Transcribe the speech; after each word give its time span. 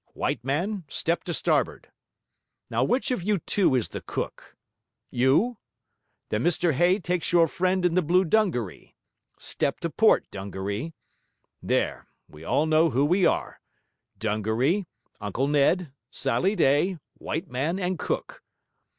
White 0.15 0.43
Man, 0.43 0.83
step 0.87 1.23
to 1.25 1.31
starboard. 1.35 1.91
Now 2.71 2.83
which 2.83 3.11
of 3.11 3.21
you 3.21 3.37
two 3.37 3.75
is 3.75 3.89
the 3.89 4.01
cook? 4.01 4.55
You? 5.11 5.59
Then 6.29 6.41
Mr 6.43 6.73
Hay 6.73 6.97
takes 6.97 7.31
your 7.31 7.47
friend 7.47 7.85
in 7.85 7.93
the 7.93 8.01
blue 8.01 8.25
dungaree. 8.25 8.95
Step 9.37 9.79
to 9.81 9.91
port, 9.91 10.25
Dungaree. 10.31 10.93
There, 11.61 12.07
we 12.27 12.41
know 12.41 12.89
who 12.89 13.05
we 13.05 13.27
all 13.27 13.35
are: 13.35 13.61
Dungaree, 14.17 14.87
Uncle 15.19 15.47
Ned, 15.47 15.91
Sally 16.09 16.55
Day, 16.55 16.97
White 17.19 17.51
Man, 17.51 17.77
and 17.77 17.99
Cook. 17.99 18.41